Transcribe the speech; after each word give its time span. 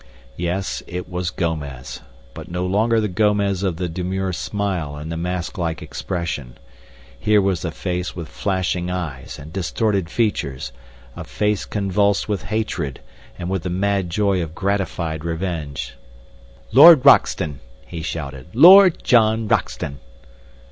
Yes, 0.35 0.81
it 0.87 1.07
was 1.07 1.29
Gomez, 1.29 2.01
but 2.33 2.49
no 2.49 2.65
longer 2.65 2.99
the 2.99 3.07
Gomez 3.07 3.61
of 3.61 3.77
the 3.77 3.87
demure 3.87 4.33
smile 4.33 4.95
and 4.95 5.11
the 5.11 5.15
mask 5.15 5.59
like 5.59 5.83
expression. 5.83 6.57
Here 7.19 7.39
was 7.39 7.63
a 7.63 7.69
face 7.69 8.15
with 8.15 8.27
flashing 8.27 8.89
eyes 8.89 9.37
and 9.37 9.53
distorted 9.53 10.09
features, 10.09 10.71
a 11.15 11.23
face 11.23 11.65
convulsed 11.65 12.27
with 12.27 12.45
hatred 12.45 12.99
and 13.37 13.47
with 13.47 13.61
the 13.61 13.69
mad 13.69 14.09
joy 14.09 14.41
of 14.41 14.55
gratified 14.55 15.23
revenge. 15.23 15.93
"Lord 16.71 17.05
Roxton!" 17.05 17.59
he 17.85 18.01
shouted. 18.01 18.47
"Lord 18.55 19.03
John 19.03 19.47
Roxton!" 19.47 19.99